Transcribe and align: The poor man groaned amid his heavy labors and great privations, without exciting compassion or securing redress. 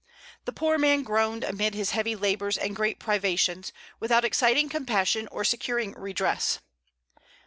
The 0.45 0.51
poor 0.51 0.79
man 0.79 1.03
groaned 1.03 1.43
amid 1.43 1.75
his 1.75 1.91
heavy 1.91 2.15
labors 2.15 2.57
and 2.57 2.75
great 2.75 2.97
privations, 2.99 3.71
without 3.99 4.25
exciting 4.25 4.67
compassion 4.67 5.27
or 5.27 5.43
securing 5.43 5.91
redress. 5.93 6.57